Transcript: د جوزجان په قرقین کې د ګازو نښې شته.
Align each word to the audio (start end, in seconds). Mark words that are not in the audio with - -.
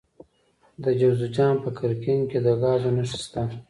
د 0.83 0.85
جوزجان 0.99 1.55
په 1.63 1.69
قرقین 1.77 2.19
کې 2.29 2.39
د 2.45 2.47
ګازو 2.61 2.89
نښې 2.97 3.17
شته. 3.23 3.41